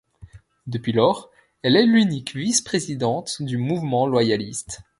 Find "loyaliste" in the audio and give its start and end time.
4.07-4.81